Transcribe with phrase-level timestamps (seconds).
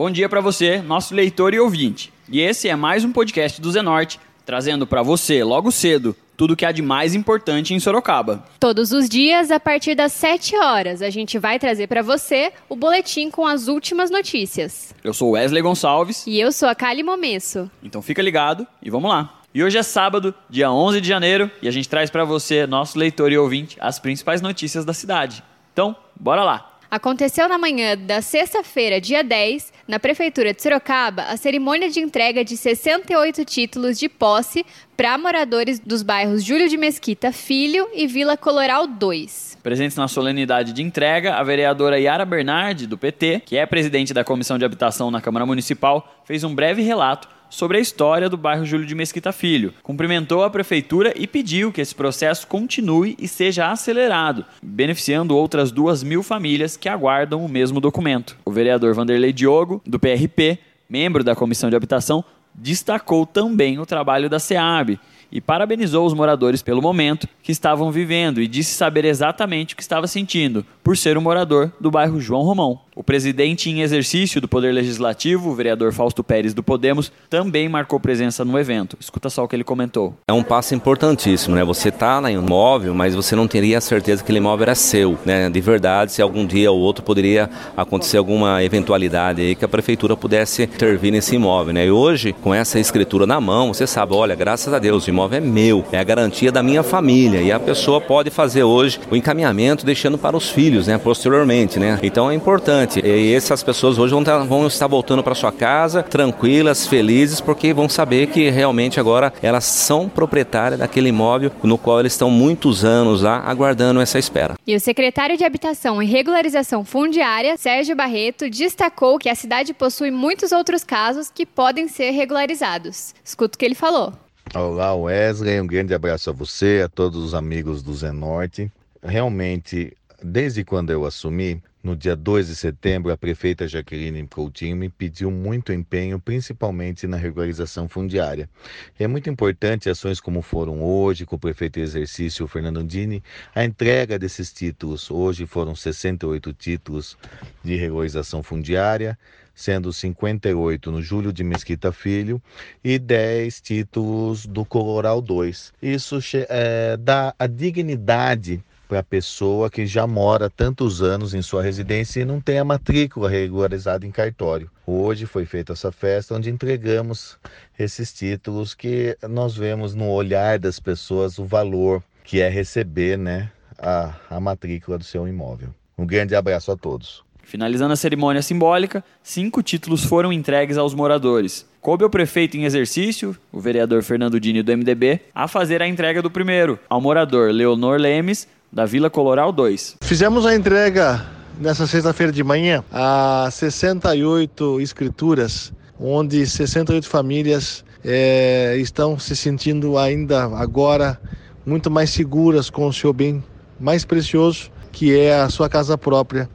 [0.00, 2.10] Bom dia para você, nosso leitor e ouvinte.
[2.26, 6.64] E esse é mais um podcast do Zenorte, trazendo para você, logo cedo, tudo que
[6.64, 8.42] há de mais importante em Sorocaba.
[8.58, 12.74] Todos os dias, a partir das 7 horas, a gente vai trazer para você o
[12.74, 14.94] boletim com as últimas notícias.
[15.04, 16.26] Eu sou Wesley Gonçalves.
[16.26, 17.70] E eu sou a Kali Momesso.
[17.82, 19.42] Então fica ligado e vamos lá.
[19.52, 22.98] E hoje é sábado, dia 11 de janeiro, e a gente traz para você, nosso
[22.98, 25.44] leitor e ouvinte, as principais notícias da cidade.
[25.74, 26.69] Então, bora lá!
[26.90, 32.44] Aconteceu na manhã da sexta-feira, dia 10, na Prefeitura de Sorocaba, a cerimônia de entrega
[32.44, 34.66] de 68 títulos de posse
[34.96, 39.58] para moradores dos bairros Júlio de Mesquita Filho e Vila Coloral 2.
[39.62, 44.24] Presentes na solenidade de entrega, a vereadora Yara Bernardi, do PT, que é presidente da
[44.24, 48.64] Comissão de Habitação na Câmara Municipal, fez um breve relato sobre a história do bairro
[48.64, 49.74] Júlio de Mesquita Filho.
[49.82, 56.02] Cumprimentou a prefeitura e pediu que esse processo continue e seja acelerado, beneficiando outras duas
[56.02, 58.36] mil famílias que aguardam o mesmo documento.
[58.44, 60.58] O vereador Vanderlei Diogo, do PRP,
[60.88, 62.24] membro da Comissão de Habitação,
[62.54, 64.98] destacou também o trabalho da SEAB
[65.30, 69.82] e parabenizou os moradores pelo momento que estavam vivendo e disse saber exatamente o que
[69.82, 72.80] estava sentindo, por ser um morador do bairro João Romão.
[72.94, 77.98] O presidente em exercício do Poder Legislativo, o vereador Fausto Pérez do Podemos, também marcou
[77.98, 78.96] presença no evento.
[79.00, 80.14] Escuta só o que ele comentou.
[80.28, 81.64] É um passo importantíssimo, né?
[81.64, 85.18] Você está um imóvel, mas você não teria a certeza que aquele imóvel era seu,
[85.24, 85.48] né?
[85.48, 90.14] De verdade, se algum dia ou outro poderia acontecer alguma eventualidade aí que a prefeitura
[90.14, 91.86] pudesse intervir nesse imóvel, né?
[91.86, 95.19] E hoje, com essa escritura na mão, você sabe, olha, graças a Deus, o imóvel
[95.32, 99.16] é meu, é a garantia da minha família e a pessoa pode fazer hoje o
[99.16, 100.98] encaminhamento deixando para os filhos, né?
[100.98, 101.98] Posteriormente, né?
[102.02, 103.00] Então é importante importante.
[103.04, 107.72] E essas pessoas hoje vão, tá, vão estar voltando para sua casa tranquilas, felizes, porque
[107.72, 112.84] vão saber que realmente agora elas são proprietárias daquele imóvel no qual eles estão muitos
[112.84, 114.54] anos lá aguardando essa espera.
[114.66, 120.10] E o secretário de Habitação e Regularização Fundiária, Sérgio Barreto, destacou que a cidade possui
[120.10, 123.14] muitos outros casos que podem ser regularizados.
[123.24, 124.12] Escuta o que ele falou.
[124.52, 125.60] Olá, Wesley.
[125.60, 128.70] Um grande abraço a você, a todos os amigos do Zenorte.
[129.00, 134.88] Realmente, desde quando eu assumi, no dia 2 de setembro, a prefeita Jaqueline Coutinho me
[134.88, 138.50] pediu muito empenho, principalmente na regularização fundiária.
[138.98, 143.22] é muito importante ações como foram hoje, com o prefeito em exercício Fernando Dini,
[143.54, 145.12] a entrega desses títulos.
[145.12, 147.16] Hoje foram 68 títulos
[147.62, 149.16] de regularização fundiária,
[149.60, 152.40] sendo 58 no Júlio de Mesquita Filho
[152.82, 155.74] e 10 títulos do Coloral 2.
[155.82, 161.62] Isso é, dá a dignidade para a pessoa que já mora tantos anos em sua
[161.62, 164.70] residência e não tem a matrícula regularizada em cartório.
[164.86, 167.38] Hoje foi feita essa festa onde entregamos
[167.78, 173.52] esses títulos que nós vemos no olhar das pessoas o valor que é receber né,
[173.78, 175.68] a, a matrícula do seu imóvel.
[175.98, 177.22] Um grande abraço a todos.
[177.50, 181.66] Finalizando a cerimônia simbólica, cinco títulos foram entregues aos moradores.
[181.80, 186.22] Coube ao prefeito em exercício, o vereador Fernando Dini do MDB, a fazer a entrega
[186.22, 189.96] do primeiro, ao morador Leonor Lemes, da Vila Coloral 2.
[190.00, 191.26] Fizemos a entrega
[191.58, 200.44] nessa sexta-feira de manhã a 68 escrituras, onde 68 famílias é, estão se sentindo ainda
[200.56, 201.20] agora
[201.66, 203.42] muito mais seguras com o seu bem
[203.80, 206.48] mais precioso, que é a sua casa própria.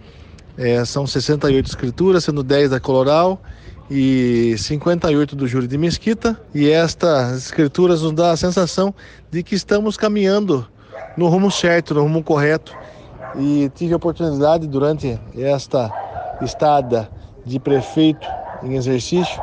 [0.57, 3.41] É, são 68 escrituras, sendo 10 da Coloral
[3.89, 6.39] e 58 do Júri de Mesquita.
[6.53, 8.93] E estas escrituras nos dá a sensação
[9.29, 10.65] de que estamos caminhando
[11.17, 12.75] no rumo certo, no rumo correto.
[13.37, 15.91] E tive a oportunidade durante esta
[16.41, 17.09] estada
[17.45, 18.25] de prefeito
[18.63, 19.41] em exercício,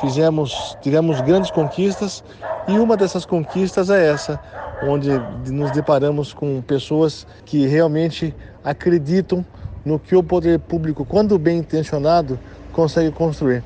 [0.00, 2.22] fizemos, tivemos grandes conquistas
[2.68, 4.40] e uma dessas conquistas é essa,
[4.82, 5.10] onde
[5.50, 8.34] nos deparamos com pessoas que realmente
[8.64, 9.44] acreditam
[9.86, 12.38] no que o poder público, quando bem intencionado,
[12.72, 13.62] consegue construir.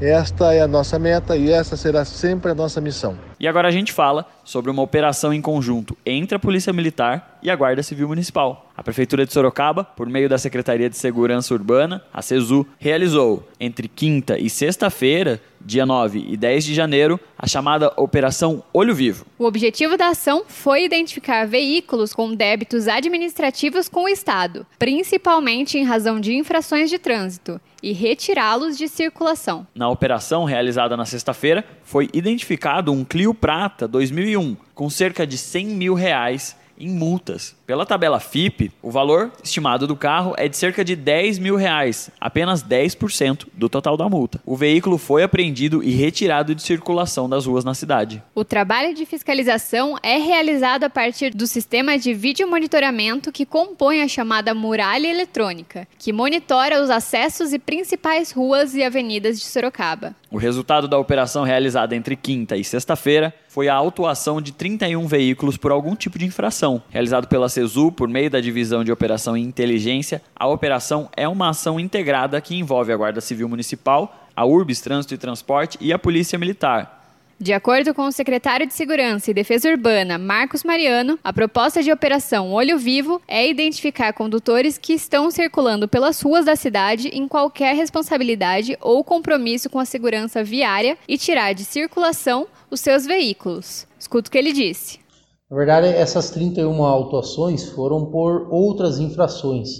[0.00, 3.16] Esta é a nossa meta e essa será sempre a nossa missão.
[3.38, 7.50] E agora a gente fala sobre uma operação em conjunto entre a Polícia Militar e
[7.50, 8.70] a Guarda Civil Municipal.
[8.74, 13.88] A Prefeitura de Sorocaba, por meio da Secretaria de Segurança Urbana, a CESU, realizou entre
[13.88, 19.26] quinta e sexta-feira, dia 9 e 10 de janeiro, a chamada Operação Olho Vivo.
[19.38, 25.84] O objetivo da ação foi identificar veículos com débitos administrativos com o Estado, principalmente em
[25.84, 29.66] razão de infrações de trânsito, e retirá-los de circulação.
[29.74, 35.66] Na operação realizada na sexta-feira, foi identificado um Clio Prata 2001 com cerca de 100
[35.66, 40.84] mil reais em multas Pela tabela FIP, o valor estimado do carro é de cerca
[40.84, 44.40] de 10 mil reais, apenas 10% do total da multa.
[44.44, 48.20] O veículo foi apreendido e retirado de circulação das ruas na cidade.
[48.34, 54.02] O trabalho de fiscalização é realizado a partir do sistema de vídeo monitoramento que compõe
[54.02, 60.16] a chamada muralha eletrônica, que monitora os acessos e principais ruas e avenidas de Sorocaba.
[60.28, 65.56] O resultado da operação realizada entre quinta e sexta-feira foi a autuação de 31 veículos
[65.56, 66.80] por algum tipo de infração.
[66.88, 67.48] Realizado pela
[67.96, 72.56] Por meio da Divisão de Operação e Inteligência, a operação é uma ação integrada que
[72.56, 77.00] envolve a Guarda Civil Municipal, a URBS Trânsito e Transporte e a Polícia Militar.
[77.42, 81.90] De acordo com o secretário de Segurança e Defesa Urbana, Marcos Mariano, a proposta de
[81.90, 87.74] operação Olho Vivo é identificar condutores que estão circulando pelas ruas da cidade em qualquer
[87.74, 93.86] responsabilidade ou compromisso com a segurança viária e tirar de circulação os seus veículos.
[93.98, 95.00] Escuta o que ele disse.
[95.50, 99.78] Na verdade, essas 31 autuações foram por outras infrações.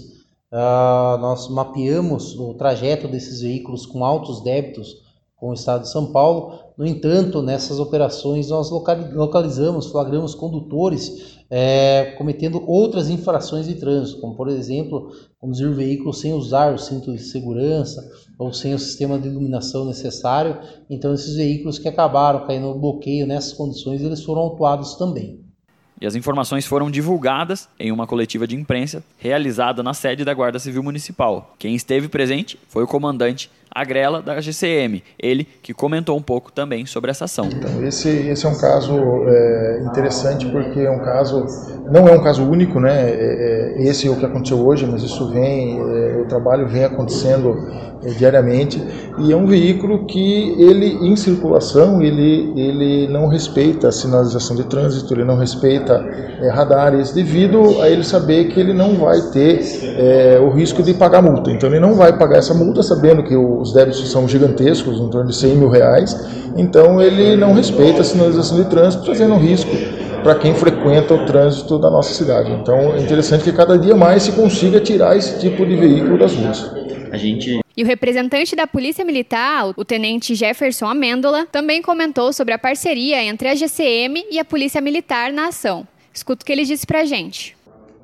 [0.51, 4.97] Uh, nós mapeamos o trajeto desses veículos com altos débitos
[5.37, 6.59] com o Estado de São Paulo.
[6.77, 14.35] No entanto, nessas operações nós localizamos, flagramos condutores é, cometendo outras infrações de trânsito, como
[14.35, 15.09] por exemplo,
[15.39, 18.05] conduzir veículos sem usar o cinto de segurança
[18.37, 20.59] ou sem o sistema de iluminação necessário.
[20.89, 25.49] Então, esses veículos que acabaram caindo no bloqueio nessas condições, eles foram autuados também.
[26.01, 30.57] E as informações foram divulgadas em uma coletiva de imprensa realizada na sede da Guarda
[30.57, 31.53] Civil Municipal.
[31.59, 36.85] Quem esteve presente foi o comandante Agrela da GCM, ele que comentou um pouco também
[36.85, 37.45] sobre essa ação.
[37.45, 38.93] Então, esse, esse é um caso
[39.27, 41.45] é, interessante porque é um caso,
[41.89, 43.09] não é um caso único, né?
[43.09, 47.57] É, é, esse é o que aconteceu hoje, mas isso vem, é, trabalho vem acontecendo
[48.03, 48.81] é, diariamente
[49.19, 54.63] e é um veículo que ele em circulação ele ele não respeita a sinalização de
[54.63, 55.93] trânsito, ele não respeita
[56.41, 59.61] é, radares devido a ele saber que ele não vai ter
[60.41, 61.51] o risco de pagar multa.
[61.51, 65.29] Então ele não vai pagar essa multa sabendo que os débitos são gigantescos, em torno
[65.29, 66.17] de 100 mil reais,
[66.55, 69.69] então ele não respeita a sinalização de trânsito, trazendo risco
[70.23, 72.51] para quem frequenta o trânsito da nossa cidade.
[72.51, 76.33] Então é interessante que cada dia mais se consiga tirar esse tipo de veículo das
[76.33, 76.71] ruas.
[77.11, 82.53] A gente e o representante da Polícia Militar, o tenente Jefferson Amêndola, também comentou sobre
[82.53, 85.87] a parceria entre a GCM e a Polícia Militar na ação.
[86.13, 87.55] Escuta o que ele disse para a gente.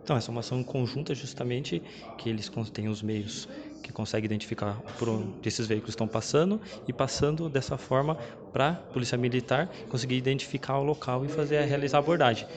[0.03, 1.81] Então, essa é uma ação conjunta justamente
[2.17, 3.45] que eles têm os meios
[3.81, 8.15] que conseguem identificar por onde esses veículos estão passando e passando dessa forma
[8.51, 12.47] para a polícia militar conseguir identificar o local e fazer realizar a abordagem.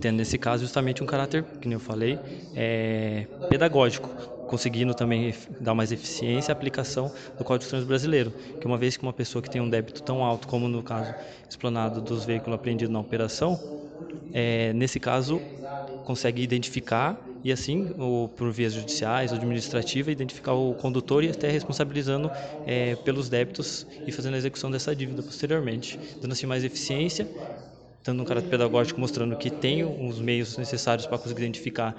[0.00, 2.18] Tendo nesse caso justamente um caráter, que eu falei,
[2.54, 4.08] é, pedagógico,
[4.46, 8.96] conseguindo também dar mais eficiência à aplicação do Código de Trânsito Brasileiro, que uma vez
[8.96, 11.14] que uma pessoa que tem um débito tão alto como no caso
[11.48, 13.60] explanado dos veículos apreendidos na operação,
[14.32, 15.40] é, nesse caso
[16.04, 21.50] consegue identificar e assim, ou por vias judiciais ou administrativa, identificar o condutor e até
[21.50, 22.32] responsabilizando
[22.64, 27.30] é, pelos débitos e fazendo a execução dessa dívida posteriormente, dando assim mais eficiência,
[28.04, 31.96] dando um caráter pedagógico mostrando que tem os meios necessários para conseguir identificar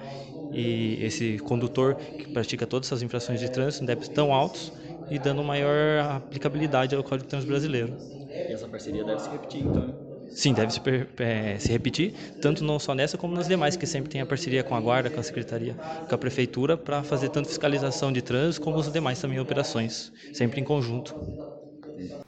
[0.50, 4.72] e esse condutor que pratica todas essas infrações de trânsito em débitos tão altos
[5.08, 7.98] e dando maior aplicabilidade ao Código de Trânsito Brasileiro.
[8.46, 9.99] E essa parceria deve se repetir então?
[10.30, 10.80] Sim, deve se,
[11.18, 14.62] é, se, repetir, tanto não só nessa como nas demais, que sempre tem a parceria
[14.62, 15.74] com a Guarda, com a Secretaria,
[16.08, 20.60] com a Prefeitura, para fazer tanto fiscalização de trânsito como as demais também operações, sempre
[20.60, 21.14] em conjunto.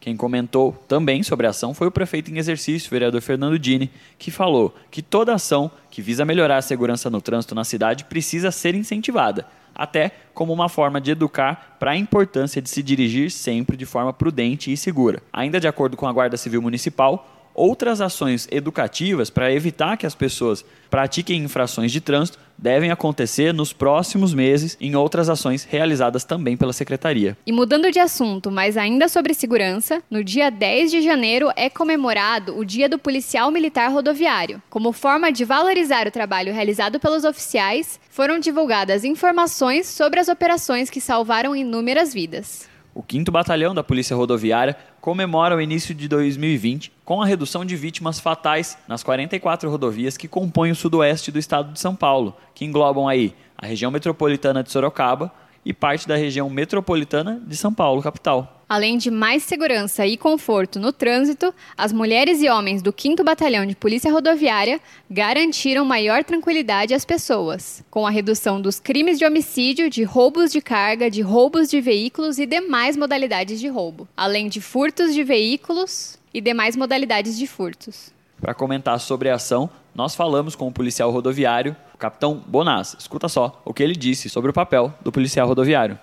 [0.00, 4.30] Quem comentou também sobre a ação foi o prefeito em exercício, vereador Fernando Dini, que
[4.30, 8.74] falou que toda ação que visa melhorar a segurança no trânsito na cidade precisa ser
[8.74, 13.86] incentivada, até como uma forma de educar para a importância de se dirigir sempre de
[13.86, 15.22] forma prudente e segura.
[15.32, 20.14] Ainda de acordo com a Guarda Civil Municipal, Outras ações educativas para evitar que as
[20.14, 26.56] pessoas pratiquem infrações de trânsito devem acontecer nos próximos meses em outras ações realizadas também
[26.56, 27.36] pela Secretaria.
[27.46, 32.56] E mudando de assunto, mas ainda sobre segurança, no dia 10 de janeiro é comemorado
[32.56, 34.62] o Dia do Policial Militar Rodoviário.
[34.70, 40.88] Como forma de valorizar o trabalho realizado pelos oficiais, foram divulgadas informações sobre as operações
[40.88, 42.71] que salvaram inúmeras vidas.
[42.94, 47.74] O 5 Batalhão da Polícia Rodoviária comemora o início de 2020 com a redução de
[47.74, 52.66] vítimas fatais nas 44 rodovias que compõem o sudoeste do estado de São Paulo, que
[52.66, 55.32] englobam aí a região metropolitana de Sorocaba
[55.64, 58.62] e parte da região metropolitana de São Paulo, capital.
[58.68, 63.66] Além de mais segurança e conforto no trânsito, as mulheres e homens do 5 Batalhão
[63.66, 69.90] de Polícia Rodoviária garantiram maior tranquilidade às pessoas, com a redução dos crimes de homicídio,
[69.90, 74.60] de roubos de carga, de roubos de veículos e demais modalidades de roubo, além de
[74.60, 78.10] furtos de veículos e demais modalidades de furtos.
[78.42, 82.96] Para comentar sobre a ação, nós falamos com o policial rodoviário, o capitão Bonaz.
[82.98, 85.96] Escuta só o que ele disse sobre o papel do policial rodoviário.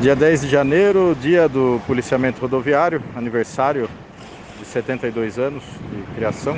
[0.00, 3.90] Dia 10 de janeiro, dia do policiamento rodoviário, aniversário
[4.60, 6.56] de 72 anos de criação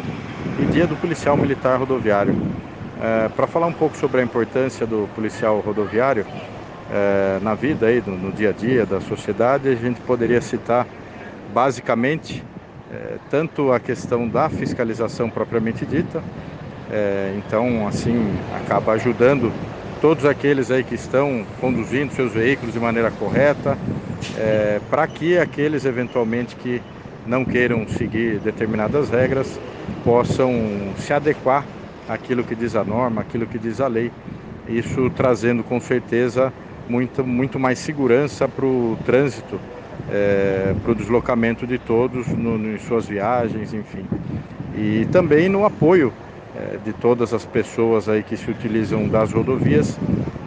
[0.60, 2.36] e dia do policial militar rodoviário.
[3.00, 6.26] É, Para falar um pouco sobre a importância do policial rodoviário
[6.90, 10.86] é, na vida aí, no, no, dia a dia da sociedade, a gente poderia citar
[11.54, 12.44] basicamente
[12.92, 16.22] é, tanto a questão da fiscalização propriamente dita,
[16.90, 18.14] é, então assim
[18.54, 19.50] acaba ajudando
[20.00, 23.78] todos aqueles aí que estão conduzindo seus veículos de maneira correta,
[24.36, 26.82] é, para que aqueles eventualmente que
[27.26, 29.58] não queiram seguir determinadas regras
[30.04, 30.52] possam
[30.98, 31.64] se adequar
[32.08, 34.10] àquilo que diz a norma, aquilo que diz a lei.
[34.68, 36.52] Isso trazendo com certeza
[36.88, 39.58] muito, muito mais segurança para o trânsito,
[40.10, 44.04] é, para o deslocamento de todos no, em suas viagens, enfim.
[44.74, 46.12] E também no apoio
[46.56, 49.98] é, de todas as pessoas aí que se utilizam das rodovias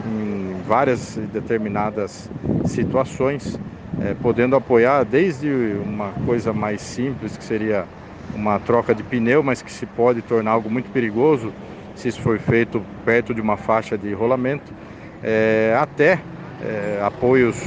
[0.05, 2.29] em várias determinadas
[2.65, 3.59] situações,
[4.01, 5.49] é, podendo apoiar desde
[5.83, 7.85] uma coisa mais simples, que seria
[8.33, 11.53] uma troca de pneu, mas que se pode tornar algo muito perigoso
[11.95, 14.73] se isso for feito perto de uma faixa de rolamento,
[15.23, 16.19] é, até
[16.61, 17.57] é, apoios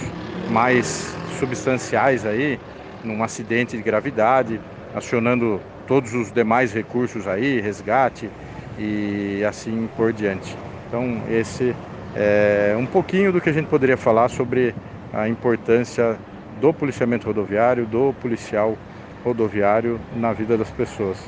[0.49, 2.59] mais substanciais aí,
[3.05, 4.61] num acidente de gravidade,
[4.95, 8.29] acionando todos os demais recursos aí, resgate
[8.79, 10.57] e assim por diante.
[10.89, 11.75] Então esse
[12.15, 14.75] é um pouquinho do que a gente poderia falar sobre
[15.13, 16.19] a importância
[16.61, 18.77] do policiamento rodoviário, do policial
[19.25, 21.19] rodoviário na vida das pessoas.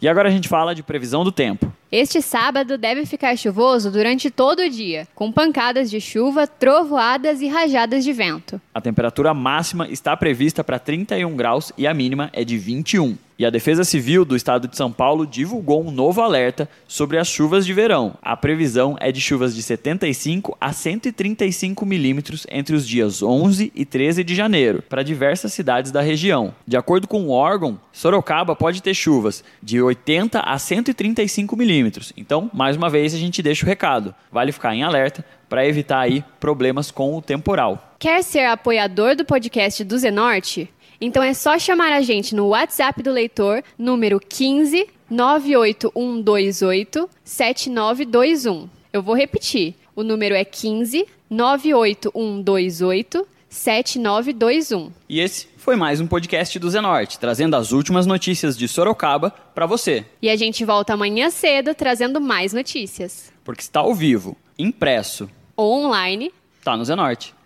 [0.00, 1.72] E agora a gente fala de previsão do tempo.
[1.90, 7.48] Este sábado deve ficar chuvoso durante todo o dia, com pancadas de chuva, trovoadas e
[7.48, 8.60] rajadas de vento.
[8.72, 13.16] A temperatura máxima está prevista para 31 graus e a mínima é de 21.
[13.38, 17.28] E a Defesa Civil do Estado de São Paulo divulgou um novo alerta sobre as
[17.28, 18.14] chuvas de verão.
[18.20, 23.84] A previsão é de chuvas de 75 a 135 milímetros entre os dias 11 e
[23.84, 26.52] 13 de janeiro, para diversas cidades da região.
[26.66, 32.12] De acordo com o órgão, Sorocaba pode ter chuvas de 80 a 135 milímetros.
[32.16, 34.12] Então, mais uma vez, a gente deixa o recado.
[34.32, 37.94] Vale ficar em alerta para evitar aí problemas com o temporal.
[38.00, 40.68] Quer ser apoiador do podcast do Zenorte?
[41.00, 48.68] Então é só chamar a gente no WhatsApp do leitor, número 15 98128 7921.
[48.92, 49.76] Eu vou repetir.
[49.94, 54.90] O número é 15 98128 7921.
[55.08, 59.66] E esse foi mais um podcast do Zenorte, trazendo as últimas notícias de Sorocaba para
[59.66, 60.04] você.
[60.20, 63.32] E a gente volta amanhã cedo trazendo mais notícias.
[63.44, 67.37] Porque está ao vivo, impresso ou online, tá no Zenorte.